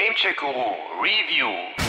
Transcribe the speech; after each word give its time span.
Gamecheck 0.00 0.36
Guru 0.38 1.02
Review. 1.02 1.79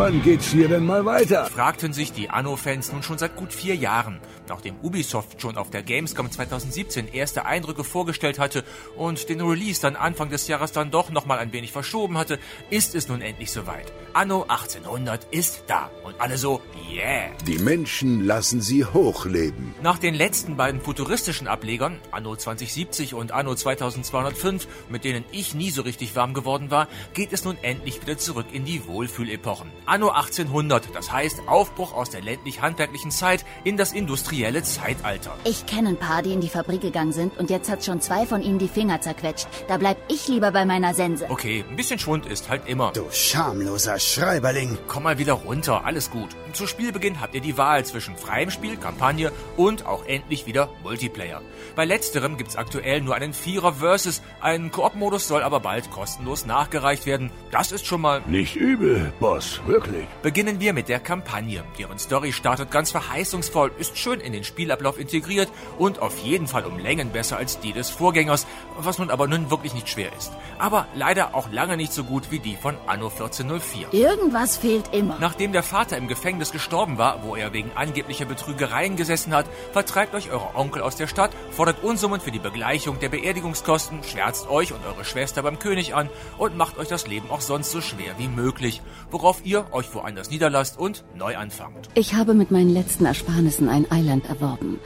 Wann 0.00 0.22
geht's 0.22 0.46
hier 0.46 0.66
denn 0.66 0.86
mal 0.86 1.04
weiter? 1.04 1.44
Fragten 1.44 1.92
sich 1.92 2.10
die 2.10 2.30
Anno-Fans 2.30 2.90
nun 2.90 3.02
schon 3.02 3.18
seit 3.18 3.36
gut 3.36 3.52
vier 3.52 3.76
Jahren. 3.76 4.18
Nachdem 4.48 4.76
Ubisoft 4.82 5.42
schon 5.42 5.58
auf 5.58 5.68
der 5.68 5.82
Gamescom 5.82 6.30
2017 6.30 7.06
erste 7.06 7.44
Eindrücke 7.44 7.84
vorgestellt 7.84 8.38
hatte 8.38 8.64
und 8.96 9.28
den 9.28 9.42
Release 9.42 9.78
dann 9.82 9.96
Anfang 9.96 10.30
des 10.30 10.48
Jahres 10.48 10.72
dann 10.72 10.90
doch 10.90 11.10
nochmal 11.10 11.38
ein 11.38 11.52
wenig 11.52 11.70
verschoben 11.70 12.16
hatte, 12.16 12.38
ist 12.70 12.94
es 12.94 13.08
nun 13.08 13.20
endlich 13.20 13.52
soweit. 13.52 13.92
Anno 14.14 14.44
1800 14.48 15.26
ist 15.32 15.64
da 15.66 15.90
und 16.02 16.18
alle 16.18 16.38
so, 16.38 16.62
yeah. 16.90 17.28
Die 17.46 17.58
Menschen 17.58 18.24
lassen 18.24 18.62
sie 18.62 18.86
hochleben. 18.86 19.74
Nach 19.82 19.98
den 19.98 20.14
letzten 20.14 20.56
beiden 20.56 20.80
futuristischen 20.80 21.46
Ablegern, 21.46 21.98
Anno 22.10 22.34
2070 22.34 23.12
und 23.12 23.32
Anno 23.32 23.54
2205, 23.54 24.66
mit 24.88 25.04
denen 25.04 25.24
ich 25.30 25.54
nie 25.54 25.70
so 25.70 25.82
richtig 25.82 26.16
warm 26.16 26.32
geworden 26.32 26.70
war, 26.70 26.88
geht 27.12 27.34
es 27.34 27.44
nun 27.44 27.58
endlich 27.60 28.00
wieder 28.00 28.16
zurück 28.16 28.46
in 28.50 28.64
die 28.64 28.86
Wohlfühlepochen. 28.86 29.70
Anno 29.90 30.10
1800, 30.10 30.94
das 30.94 31.10
heißt 31.10 31.48
Aufbruch 31.48 31.92
aus 31.94 32.10
der 32.10 32.22
ländlich-handwerklichen 32.22 33.10
Zeit 33.10 33.44
in 33.64 33.76
das 33.76 33.92
industrielle 33.92 34.62
Zeitalter. 34.62 35.36
Ich 35.42 35.66
kenne 35.66 35.88
ein 35.88 35.96
paar, 35.96 36.22
die 36.22 36.32
in 36.32 36.40
die 36.40 36.48
Fabrik 36.48 36.80
gegangen 36.80 37.10
sind 37.12 37.36
und 37.36 37.50
jetzt 37.50 37.68
hat 37.68 37.84
schon 37.84 38.00
zwei 38.00 38.24
von 38.24 38.40
ihnen 38.40 38.60
die 38.60 38.68
Finger 38.68 39.00
zerquetscht. 39.00 39.48
Da 39.66 39.78
bleib 39.78 39.96
ich 40.06 40.28
lieber 40.28 40.52
bei 40.52 40.64
meiner 40.64 40.94
Sense. 40.94 41.26
Okay, 41.28 41.64
ein 41.68 41.74
bisschen 41.74 41.98
Schwund 41.98 42.24
ist 42.26 42.48
halt 42.48 42.68
immer. 42.68 42.92
Du 42.92 43.10
schamloser 43.10 43.98
Schreiberling. 43.98 44.78
Komm 44.86 45.02
mal 45.02 45.18
wieder 45.18 45.32
runter, 45.32 45.84
alles 45.84 46.08
gut. 46.12 46.36
Zu 46.52 46.68
Spielbeginn 46.68 47.20
habt 47.20 47.34
ihr 47.34 47.40
die 47.40 47.58
Wahl 47.58 47.84
zwischen 47.84 48.16
freiem 48.16 48.52
Spiel, 48.52 48.76
Kampagne 48.76 49.32
und 49.56 49.86
auch 49.86 50.06
endlich 50.06 50.46
wieder 50.46 50.68
Multiplayer. 50.84 51.42
Bei 51.74 51.84
letzterem 51.84 52.36
gibt's 52.36 52.54
aktuell 52.54 53.00
nur 53.00 53.16
einen 53.16 53.32
Vierer 53.32 53.74
Versus, 53.74 54.22
ein 54.40 54.70
Koop-Modus 54.70 55.26
soll 55.26 55.42
aber 55.42 55.58
bald 55.58 55.90
kostenlos 55.90 56.46
nachgereicht 56.46 57.06
werden. 57.06 57.32
Das 57.50 57.72
ist 57.72 57.86
schon 57.86 58.00
mal... 58.00 58.22
Nicht 58.26 58.54
übel, 58.54 59.12
Boss, 59.18 59.60
wirklich. 59.80 60.06
Beginnen 60.22 60.60
wir 60.60 60.72
mit 60.72 60.88
der 60.88 61.00
Kampagne. 61.00 61.64
Deren 61.78 61.98
Story 61.98 62.32
startet 62.32 62.70
ganz 62.70 62.90
verheißungsvoll, 62.90 63.72
ist 63.78 63.96
schön 63.96 64.20
in 64.20 64.32
den 64.32 64.44
Spielablauf 64.44 64.98
integriert 64.98 65.48
und 65.78 66.00
auf 66.00 66.18
jeden 66.18 66.46
Fall 66.46 66.64
um 66.64 66.78
Längen 66.78 67.10
besser 67.10 67.36
als 67.36 67.60
die 67.60 67.72
des 67.72 67.90
Vorgängers, 67.90 68.46
was 68.78 68.98
nun 68.98 69.10
aber 69.10 69.26
nun 69.26 69.50
wirklich 69.50 69.74
nicht 69.74 69.88
schwer 69.88 70.10
ist. 70.16 70.32
Aber 70.58 70.86
leider 70.94 71.34
auch 71.34 71.50
lange 71.50 71.76
nicht 71.76 71.92
so 71.92 72.04
gut 72.04 72.30
wie 72.30 72.38
die 72.38 72.56
von 72.56 72.76
Anno 72.86 73.08
1404. 73.08 73.88
Irgendwas 73.92 74.56
fehlt 74.56 74.94
immer. 74.94 75.16
Nachdem 75.20 75.52
der 75.52 75.62
Vater 75.62 75.96
im 75.96 76.08
Gefängnis 76.08 76.52
gestorben 76.52 76.98
war, 76.98 77.22
wo 77.24 77.36
er 77.36 77.52
wegen 77.52 77.70
angeblicher 77.74 78.26
Betrügereien 78.26 78.96
gesessen 78.96 79.34
hat, 79.34 79.46
vertreibt 79.72 80.14
euch 80.14 80.30
euer 80.30 80.52
Onkel 80.54 80.82
aus 80.82 80.96
der 80.96 81.06
Stadt, 81.06 81.30
fordert 81.50 81.82
Unsummen 81.82 82.20
für 82.20 82.30
die 82.30 82.38
Begleichung 82.38 82.98
der 83.00 83.08
Beerdigungskosten, 83.08 84.02
schwärzt 84.04 84.48
euch 84.48 84.72
und 84.72 84.84
eure 84.84 85.04
Schwester 85.04 85.42
beim 85.42 85.58
König 85.58 85.94
an 85.94 86.10
und 86.38 86.56
macht 86.56 86.78
euch 86.78 86.88
das 86.88 87.06
Leben 87.06 87.30
auch 87.30 87.40
sonst 87.40 87.70
so 87.70 87.80
schwer 87.80 88.14
wie 88.18 88.28
möglich, 88.28 88.82
worauf 89.10 89.44
ihr 89.44 89.59
euch 89.72 89.94
woanders 89.94 90.30
niederlasst 90.30 90.78
und 90.78 91.04
neu 91.16 91.36
anfangt. 91.36 91.88
Ich 91.94 92.14
habe 92.14 92.34
mit 92.34 92.50
meinen 92.50 92.72
letzten 92.72 93.06
Ersparnissen 93.06 93.68
ein 93.68 93.90
Eiland 93.90 94.28
erworben 94.28 94.78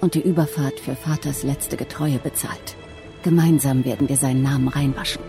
und 0.00 0.14
die 0.14 0.22
Überfahrt 0.22 0.80
für 0.80 0.96
Vaters 0.96 1.42
letzte 1.42 1.76
Getreue 1.76 2.18
bezahlt. 2.18 2.76
Gemeinsam 3.22 3.84
werden 3.84 4.08
wir 4.08 4.16
seinen 4.16 4.42
Namen 4.42 4.68
reinwaschen. 4.68 5.22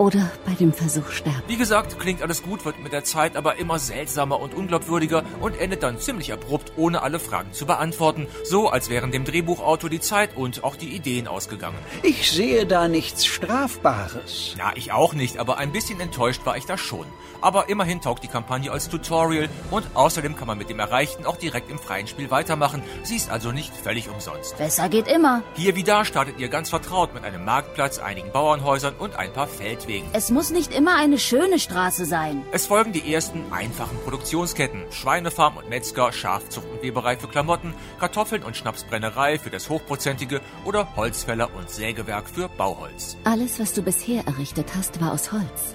Oder 0.00 0.30
bei 0.46 0.54
dem 0.54 0.72
Versuch 0.72 1.10
sterben. 1.10 1.42
Wie 1.46 1.58
gesagt, 1.58 1.98
klingt 1.98 2.22
alles 2.22 2.42
gut, 2.42 2.64
wird 2.64 2.82
mit 2.82 2.90
der 2.90 3.04
Zeit 3.04 3.36
aber 3.36 3.56
immer 3.56 3.78
seltsamer 3.78 4.40
und 4.40 4.54
unglaubwürdiger 4.54 5.24
und 5.40 5.60
endet 5.60 5.82
dann 5.82 5.98
ziemlich 5.98 6.32
abrupt, 6.32 6.72
ohne 6.78 7.02
alle 7.02 7.20
Fragen 7.20 7.52
zu 7.52 7.66
beantworten. 7.66 8.26
So, 8.42 8.70
als 8.70 8.88
wären 8.88 9.12
dem 9.12 9.26
Drehbuchautor 9.26 9.90
die 9.90 10.00
Zeit 10.00 10.34
und 10.38 10.64
auch 10.64 10.76
die 10.76 10.96
Ideen 10.96 11.28
ausgegangen. 11.28 11.76
Ich 12.02 12.32
sehe 12.32 12.64
da 12.64 12.88
nichts 12.88 13.26
Strafbares. 13.26 14.54
Ja, 14.56 14.72
ich 14.74 14.90
auch 14.90 15.12
nicht, 15.12 15.36
aber 15.36 15.58
ein 15.58 15.70
bisschen 15.70 16.00
enttäuscht 16.00 16.46
war 16.46 16.56
ich 16.56 16.64
da 16.64 16.78
schon. 16.78 17.04
Aber 17.42 17.68
immerhin 17.68 18.00
taugt 18.00 18.22
die 18.22 18.28
Kampagne 18.28 18.70
als 18.70 18.88
Tutorial 18.88 19.50
und 19.70 19.84
außerdem 19.92 20.34
kann 20.34 20.46
man 20.46 20.56
mit 20.56 20.70
dem 20.70 20.78
Erreichten 20.78 21.26
auch 21.26 21.36
direkt 21.36 21.70
im 21.70 21.78
freien 21.78 22.06
Spiel 22.06 22.30
weitermachen. 22.30 22.82
Sie 23.02 23.16
ist 23.16 23.30
also 23.30 23.52
nicht 23.52 23.74
völlig 23.76 24.08
umsonst. 24.08 24.56
Besser 24.56 24.88
geht 24.88 25.08
immer. 25.08 25.42
Hier 25.56 25.76
wie 25.76 25.84
da 25.84 26.06
startet 26.06 26.38
ihr 26.38 26.48
ganz 26.48 26.70
vertraut 26.70 27.12
mit 27.12 27.22
einem 27.22 27.44
Marktplatz, 27.44 27.98
einigen 27.98 28.32
Bauernhäusern 28.32 28.94
und 28.98 29.16
ein 29.16 29.32
paar 29.32 29.46
Feldwegen. 29.46 29.89
Es 30.12 30.30
muss 30.30 30.50
nicht 30.50 30.72
immer 30.74 30.96
eine 30.96 31.18
schöne 31.18 31.58
Straße 31.58 32.04
sein. 32.04 32.42
Es 32.52 32.66
folgen 32.66 32.92
die 32.92 33.12
ersten 33.12 33.52
einfachen 33.52 33.98
Produktionsketten. 34.04 34.84
Schweinefarm 34.90 35.56
und 35.56 35.68
Metzger, 35.68 36.12
Schafzucht 36.12 36.66
und 36.70 36.82
Weberei 36.82 37.16
für 37.16 37.28
Klamotten, 37.28 37.74
Kartoffeln 37.98 38.42
und 38.42 38.56
Schnapsbrennerei 38.56 39.38
für 39.38 39.50
das 39.50 39.68
Hochprozentige 39.68 40.40
oder 40.64 40.94
Holzfäller 40.96 41.50
und 41.54 41.70
Sägewerk 41.70 42.28
für 42.28 42.48
Bauholz. 42.48 43.16
Alles, 43.24 43.58
was 43.58 43.72
du 43.72 43.82
bisher 43.82 44.26
errichtet 44.26 44.68
hast, 44.76 45.00
war 45.00 45.12
aus 45.12 45.32
Holz. 45.32 45.74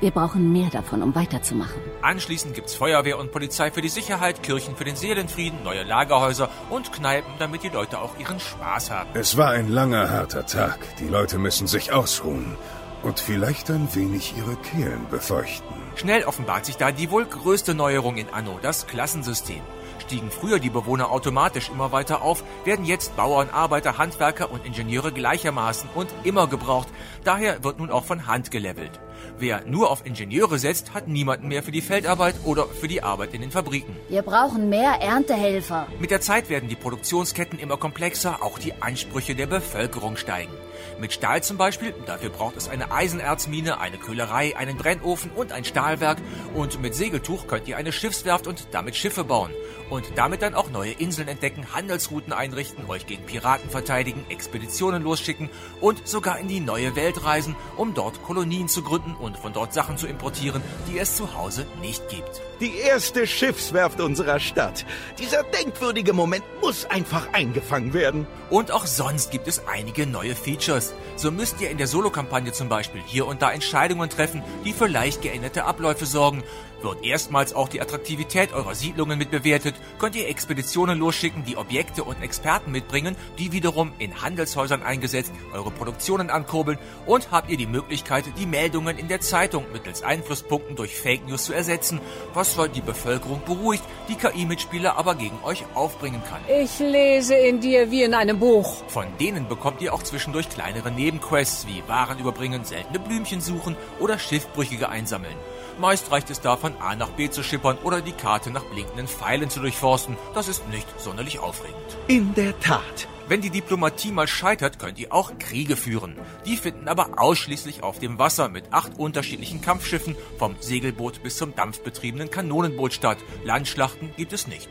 Wir 0.00 0.12
brauchen 0.12 0.52
mehr 0.52 0.70
davon, 0.70 1.02
um 1.02 1.14
weiterzumachen. 1.14 1.80
Anschließend 2.00 2.54
gibt's 2.54 2.74
Feuerwehr 2.74 3.18
und 3.18 3.32
Polizei 3.32 3.70
für 3.70 3.82
die 3.82 3.88
Sicherheit, 3.88 4.42
Kirchen 4.42 4.76
für 4.76 4.84
den 4.84 4.96
Seelenfrieden, 4.96 5.62
neue 5.62 5.82
Lagerhäuser 5.82 6.48
und 6.70 6.92
Kneipen, 6.92 7.32
damit 7.38 7.62
die 7.64 7.68
Leute 7.68 7.98
auch 7.98 8.18
ihren 8.18 8.40
Spaß 8.40 8.90
haben. 8.90 9.10
Es 9.14 9.36
war 9.36 9.50
ein 9.50 9.68
langer, 9.68 10.10
harter 10.10 10.46
Tag. 10.46 10.78
Die 11.00 11.08
Leute 11.08 11.38
müssen 11.38 11.66
sich 11.66 11.92
ausruhen 11.92 12.56
und 13.02 13.20
vielleicht 13.20 13.70
ein 13.70 13.94
wenig 13.94 14.34
ihre 14.36 14.56
Kehlen 14.56 15.06
befeuchten. 15.10 15.68
Schnell 15.96 16.24
offenbart 16.24 16.66
sich 16.66 16.76
da 16.76 16.92
die 16.92 17.10
wohl 17.10 17.24
größte 17.24 17.74
Neuerung 17.74 18.16
in 18.16 18.28
Anno, 18.30 18.58
das 18.62 18.86
Klassensystem. 18.86 19.60
Stiegen 19.98 20.30
früher 20.30 20.58
die 20.58 20.70
Bewohner 20.70 21.10
automatisch 21.10 21.68
immer 21.68 21.92
weiter 21.92 22.22
auf, 22.22 22.42
werden 22.64 22.84
jetzt 22.84 23.16
Bauern, 23.16 23.50
Arbeiter, 23.50 23.98
Handwerker 23.98 24.50
und 24.50 24.66
Ingenieure 24.66 25.12
gleichermaßen 25.12 25.88
und 25.94 26.08
immer 26.24 26.46
gebraucht. 26.46 26.88
Daher 27.24 27.62
wird 27.62 27.78
nun 27.78 27.90
auch 27.90 28.04
von 28.04 28.26
Hand 28.26 28.50
gelevelt. 28.50 28.98
Wer 29.38 29.64
nur 29.66 29.90
auf 29.90 30.04
Ingenieure 30.04 30.58
setzt, 30.58 30.94
hat 30.94 31.08
niemanden 31.08 31.48
mehr 31.48 31.62
für 31.62 31.72
die 31.72 31.80
Feldarbeit 31.80 32.34
oder 32.44 32.66
für 32.66 32.88
die 32.88 33.02
Arbeit 33.02 33.34
in 33.34 33.40
den 33.40 33.50
Fabriken. 33.50 33.96
Wir 34.08 34.22
brauchen 34.22 34.68
mehr 34.68 35.00
Erntehelfer. 35.00 35.86
Mit 35.98 36.10
der 36.10 36.20
Zeit 36.20 36.48
werden 36.50 36.68
die 36.68 36.76
Produktionsketten 36.76 37.58
immer 37.58 37.76
komplexer, 37.76 38.42
auch 38.42 38.58
die 38.58 38.74
Ansprüche 38.80 39.34
der 39.34 39.46
Bevölkerung 39.46 40.16
steigen. 40.16 40.52
Mit 40.98 41.12
Stahl 41.14 41.42
zum 41.42 41.56
Beispiel, 41.56 41.94
dafür 42.06 42.28
braucht 42.28 42.56
es 42.56 42.68
eine 42.68 42.92
Eisenerzmine, 42.92 43.80
eine 43.80 43.96
Köhlerei, 43.96 44.56
einen 44.56 44.76
Brennofen 44.76 45.30
und 45.34 45.52
ein 45.52 45.64
Stahlwerk. 45.64 46.18
Und 46.54 46.82
mit 46.82 46.94
Segeltuch 46.94 47.46
könnt 47.46 47.68
ihr 47.68 47.78
eine 47.78 47.92
Schiffswerft 47.92 48.46
und 48.46 48.66
damit 48.72 48.96
Schiffe 48.96 49.24
bauen. 49.24 49.50
Und 49.88 50.04
damit 50.16 50.42
dann 50.42 50.54
auch 50.54 50.70
neue 50.70 50.92
Inseln 50.92 51.28
entdecken, 51.28 51.74
Handelsrouten 51.74 52.32
einrichten, 52.32 52.84
euch 52.88 53.06
gegen 53.06 53.24
Piraten 53.24 53.70
verteidigen, 53.70 54.24
Expeditionen 54.28 55.02
losschicken 55.02 55.48
und 55.80 56.06
sogar 56.06 56.38
in 56.38 56.48
die 56.48 56.60
neue 56.60 56.94
Welt 56.96 57.24
reisen, 57.24 57.56
um 57.76 57.94
dort 57.94 58.22
Kolonien 58.22 58.68
zu 58.68 58.82
gründen 58.82 59.09
und 59.16 59.36
von 59.36 59.52
dort 59.52 59.72
Sachen 59.72 59.96
zu 59.96 60.06
importieren, 60.06 60.62
die 60.88 60.98
es 60.98 61.16
zu 61.16 61.34
Hause 61.34 61.66
nicht 61.80 62.08
gibt. 62.08 62.40
Die 62.60 62.76
erste 62.76 63.26
Schiffswerft 63.26 64.00
unserer 64.00 64.40
Stadt. 64.40 64.84
Dieser 65.18 65.42
denkwürdige 65.42 66.12
Moment 66.12 66.44
muss 66.60 66.84
einfach 66.86 67.32
eingefangen 67.32 67.94
werden. 67.94 68.26
Und 68.50 68.70
auch 68.70 68.86
sonst 68.86 69.30
gibt 69.30 69.48
es 69.48 69.66
einige 69.66 70.06
neue 70.06 70.34
Features. 70.34 70.92
So 71.16 71.30
müsst 71.30 71.60
ihr 71.60 71.70
in 71.70 71.78
der 71.78 71.86
Solo-Kampagne 71.86 72.52
zum 72.52 72.68
Beispiel 72.68 73.00
hier 73.06 73.26
und 73.26 73.42
da 73.42 73.50
Entscheidungen 73.50 74.10
treffen, 74.10 74.42
die 74.64 74.72
für 74.72 74.86
leicht 74.86 75.22
geänderte 75.22 75.64
Abläufe 75.64 76.06
sorgen. 76.06 76.42
Wird 76.82 77.04
erstmals 77.04 77.54
auch 77.54 77.68
die 77.68 77.80
Attraktivität 77.80 78.52
eurer 78.52 78.74
Siedlungen 78.74 79.18
mitbewertet, 79.18 79.74
könnt 79.98 80.16
ihr 80.16 80.28
Expeditionen 80.28 80.98
losschicken, 80.98 81.44
die 81.44 81.56
Objekte 81.56 82.04
und 82.04 82.22
Experten 82.22 82.72
mitbringen, 82.72 83.16
die 83.38 83.52
wiederum 83.52 83.92
in 83.98 84.22
Handelshäusern 84.22 84.82
eingesetzt 84.82 85.32
eure 85.52 85.70
Produktionen 85.70 86.30
ankurbeln 86.30 86.78
und 87.06 87.30
habt 87.30 87.50
ihr 87.50 87.56
die 87.56 87.66
Möglichkeit, 87.66 88.24
die 88.38 88.46
Meldungen 88.46 88.98
in 88.98 89.08
der 89.08 89.20
Zeitung 89.20 89.66
mittels 89.72 90.02
Einflusspunkten 90.02 90.76
durch 90.76 90.96
Fake 90.96 91.26
News 91.26 91.44
zu 91.44 91.52
ersetzen, 91.52 92.00
was 92.32 92.54
zwar 92.54 92.68
die 92.68 92.80
Bevölkerung 92.80 93.42
beruhigt, 93.44 93.84
die 94.08 94.14
KI-Mitspieler 94.14 94.96
aber 94.96 95.14
gegen 95.14 95.38
euch 95.44 95.64
aufbringen 95.74 96.22
kann. 96.28 96.40
Ich 96.48 96.78
lese 96.78 97.34
in 97.34 97.60
dir 97.60 97.90
wie 97.90 98.04
in 98.04 98.14
einem 98.14 98.38
Buch. 98.38 98.82
Von 98.88 99.06
denen 99.20 99.48
bekommt 99.48 99.82
ihr 99.82 99.92
auch 99.92 100.02
zwischendurch 100.02 100.48
kleinere 100.48 100.90
Nebenquests 100.90 101.66
wie 101.66 101.82
Waren 101.86 102.18
überbringen, 102.18 102.64
seltene 102.64 102.98
Blümchen 102.98 103.40
suchen 103.40 103.76
oder 103.98 104.18
Schiffbrüchige 104.18 104.88
einsammeln. 104.88 105.36
Meist 105.78 106.10
reicht 106.10 106.28
es 106.28 106.40
da 106.40 106.56
von 106.70 106.82
A 106.82 106.96
nach 106.96 107.10
B 107.10 107.30
zu 107.30 107.42
schippern 107.42 107.78
oder 107.82 108.00
die 108.00 108.12
Karte 108.12 108.50
nach 108.50 108.64
blinkenden 108.64 109.08
Pfeilen 109.08 109.50
zu 109.50 109.60
durchforsten. 109.60 110.16
Das 110.34 110.48
ist 110.48 110.68
nicht 110.68 110.86
sonderlich 111.00 111.38
aufregend. 111.38 111.76
In 112.08 112.34
der 112.34 112.58
Tat. 112.60 113.08
Wenn 113.28 113.40
die 113.40 113.50
Diplomatie 113.50 114.10
mal 114.10 114.26
scheitert, 114.26 114.80
könnt 114.80 114.98
ihr 114.98 115.12
auch 115.12 115.38
Kriege 115.38 115.76
führen. 115.76 116.16
Die 116.46 116.56
finden 116.56 116.88
aber 116.88 117.10
ausschließlich 117.20 117.82
auf 117.84 118.00
dem 118.00 118.18
Wasser 118.18 118.48
mit 118.48 118.72
acht 118.72 118.98
unterschiedlichen 118.98 119.60
Kampfschiffen, 119.60 120.16
vom 120.36 120.56
Segelboot 120.58 121.22
bis 121.22 121.36
zum 121.36 121.54
dampfbetriebenen 121.54 122.30
Kanonenboot 122.30 122.92
statt. 122.92 123.18
Landschlachten 123.44 124.12
gibt 124.16 124.32
es 124.32 124.48
nicht. 124.48 124.68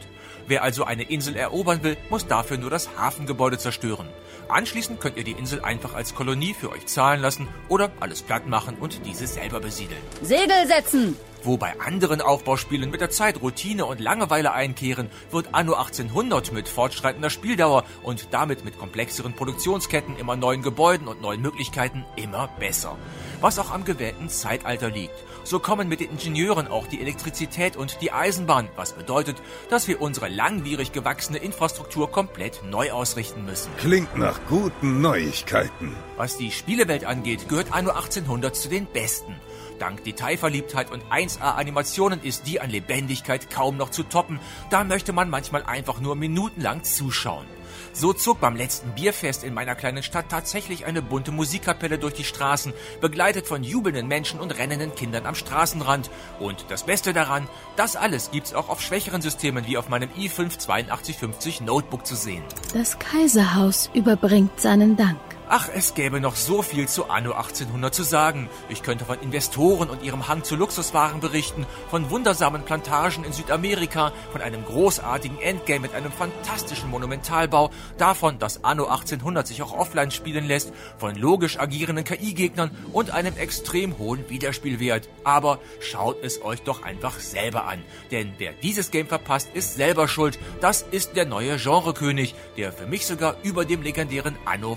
Wer 0.48 0.63
also 0.63 0.84
eine 0.84 1.04
Insel 1.04 1.36
erobern 1.36 1.84
will, 1.84 1.96
muss 2.10 2.28
dafür 2.28 2.57
nur 2.57 2.69
das 2.69 2.90
Hafengebäude 2.98 3.57
zerstören. 3.57 4.10
Anschließend 4.50 5.00
könnt 5.00 5.16
ihr 5.16 5.24
die 5.24 5.34
Insel 5.34 5.62
einfach 5.62 5.94
als 5.94 6.16
Kolonie 6.16 6.54
für 6.54 6.72
euch 6.72 6.88
zahlen 6.88 7.22
lassen 7.22 7.48
oder 7.69 7.92
alles 8.00 8.24
platt 8.24 8.48
machen 8.48 8.75
und 8.80 9.06
diese 9.06 9.28
selber 9.28 9.60
besiedeln. 9.60 10.01
Segel 10.22 10.68
setzen! 10.68 11.16
Wo 11.44 11.57
bei 11.57 11.80
anderen 11.80 12.21
Aufbauspielen 12.21 12.91
mit 12.91 13.00
der 13.00 13.09
Zeit 13.09 13.41
Routine 13.41 13.86
und 13.86 14.01
Langeweile 14.01 14.51
einkehren, 14.51 15.09
wird 15.31 15.50
Anno 15.53 15.74
1800 15.74 16.51
mit 16.51 16.68
fortschreitender 16.68 17.30
Spieldauer 17.30 17.86
und 18.03 18.27
damit 18.31 18.65
mit 18.65 18.77
komplexeren 18.77 19.33
Produktionsketten, 19.33 20.18
immer 20.18 20.36
neuen 20.36 20.62
Gebäuden 20.62 21.07
und 21.07 21.21
neuen 21.21 21.41
Möglichkeiten 21.41 22.03
immer 22.18 22.50
besser. 22.59 22.97
Was 23.39 23.57
auch 23.57 23.71
am 23.71 23.86
gewählten 23.86 24.27
Zeitalter 24.27 24.89
liegt. 24.89 25.15
So 25.45 25.59
kommen 25.59 25.88
mit 25.88 26.01
den 26.01 26.12
Ingenieuren 26.12 26.68
auch 26.68 26.88
die 26.88 27.00
Elektrizität 27.00 27.77
und 27.77 28.01
die 28.01 28.12
Eisenbahn, 28.12 28.68
was 28.75 28.94
bedeutet, 28.94 29.38
dass 29.69 29.88
wir 29.88 30.01
unsere 30.01 30.27
langwierig 30.27 30.91
gewachsene 30.91 31.38
Infrastruktur 31.38 32.12
komplett 32.12 32.62
neu 32.69 32.91
ausrichten 32.91 33.45
müssen. 33.45 33.71
Klingt 33.77 34.18
nach 34.18 34.39
guten 34.50 35.01
Neuigkeiten. 35.01 35.95
Was 36.18 36.38
die 36.38 36.51
Spielewelt 36.51 37.06
angeht, 37.06 37.47
gehört 37.47 37.71
Anno 37.71 37.91
1800 37.91 38.56
zu 38.56 38.68
den 38.68 38.86
besten. 38.86 39.36
Dank 39.80 40.03
Detailverliebtheit 40.03 40.91
und 40.91 41.09
1A-Animationen 41.29 42.23
ist 42.23 42.47
die 42.47 42.59
an 42.59 42.69
Lebendigkeit 42.69 43.49
kaum 43.49 43.77
noch 43.77 43.91
zu 43.91 44.03
toppen. 44.03 44.39
Da 44.69 44.83
möchte 44.83 45.13
man 45.13 45.29
manchmal 45.29 45.63
einfach 45.63 45.99
nur 45.99 46.15
minutenlang 46.15 46.83
zuschauen. 46.83 47.45
So 47.93 48.13
zog 48.13 48.39
beim 48.39 48.55
letzten 48.55 48.91
Bierfest 48.91 49.43
in 49.43 49.53
meiner 49.53 49.75
kleinen 49.75 50.03
Stadt 50.03 50.29
tatsächlich 50.29 50.85
eine 50.85 51.01
bunte 51.01 51.31
Musikkapelle 51.31 51.99
durch 51.99 52.13
die 52.13 52.23
Straßen, 52.23 52.73
begleitet 52.99 53.47
von 53.47 53.63
jubelnden 53.63 54.07
Menschen 54.07 54.39
und 54.39 54.57
rennenden 54.57 54.95
Kindern 54.95 55.25
am 55.25 55.35
Straßenrand. 55.35 56.09
Und 56.39 56.65
das 56.69 56.83
Beste 56.83 57.13
daran, 57.13 57.47
das 57.75 57.95
alles 57.95 58.31
gibt's 58.31 58.53
auch 58.53 58.69
auf 58.69 58.81
schwächeren 58.81 59.21
Systemen 59.21 59.67
wie 59.67 59.77
auf 59.77 59.89
meinem 59.89 60.09
i5 60.09 60.67
8250 60.67 61.61
Notebook 61.61 62.05
zu 62.05 62.15
sehen. 62.15 62.43
Das 62.73 62.97
Kaiserhaus 62.97 63.89
überbringt 63.93 64.59
seinen 64.59 64.97
Dank. 64.97 65.28
Ach, 65.51 65.68
es 65.74 65.96
gäbe 65.96 66.22
noch 66.22 66.36
so 66.36 66.62
viel 66.62 66.88
zu 66.88 67.10
Anno 67.10 67.31
1800 67.31 67.92
zu 67.92 68.04
sagen. 68.04 68.48
Ich 68.69 68.84
könnte 68.84 69.06
von 69.06 69.19
Investoren 69.19 69.90
und 69.90 70.04
ihrem 70.04 70.28
Hang 70.28 70.44
zu 70.44 70.56
Luxuswaren 70.56 71.22
berichten, 71.22 71.66
von 71.90 72.12
wundersamen 72.12 72.66
Plantagen 72.66 73.24
in 73.24 73.34
Südamerika, 73.34 74.12
von 74.31 74.42
einem 74.42 74.63
großartigen 74.63 75.42
Endgame 75.42 75.80
mit 75.80 75.96
einem 75.96 76.12
fantastischen 76.12 76.92
Monumentalbau, 76.92 77.72
davon, 77.98 78.38
dass 78.38 78.63
Anno 78.63 78.86
1800 78.86 79.48
sich 79.48 79.63
auch 79.63 79.74
offline 79.74 80.12
spielen 80.12 80.46
lässt, 80.46 80.72
von 81.00 81.16
logisch 81.16 81.57
agierenden 81.57 82.06
KI-Gegnern 82.06 82.69
und 82.94 83.10
einem 83.10 83.36
extrem 83.36 83.98
hohen 83.98 84.30
Wiederspielwert. 84.30 85.10
Aber 85.24 85.57
schaut 85.80 86.24
es 86.24 86.44
euch 86.44 86.62
doch 86.62 86.84
einfach 86.84 87.19
selber 87.19 87.66
an. 87.66 87.81
Denn 88.12 88.34
wer 88.38 88.54
dieses 88.54 88.92
Game 88.92 89.07
verpasst, 89.07 89.50
ist 89.56 89.74
selber 89.74 90.07
schuld. 90.07 90.38
Das 90.62 90.84
ist 90.84 91.16
der 91.16 91.25
neue 91.25 91.57
Genrekönig, 91.57 92.36
der 92.56 92.72
für 92.72 92.86
mich 92.86 93.07
sogar 93.07 93.36
über 93.42 93.66
dem 93.66 93.81
legendären 93.81 94.38
Anno 94.46 94.75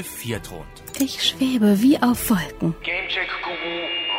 1404 0.00 0.42
thront. 0.42 0.66
Ich 0.98 1.22
schwebe 1.22 1.80
wie 1.80 2.00
auf 2.02 2.30
Wolken. 2.30 2.74
Gamecheck 2.82 3.28
Guru 3.42 4.09